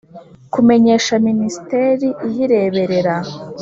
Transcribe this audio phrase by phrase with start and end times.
[0.53, 3.15] Kumenyesha minisiteri iyireberera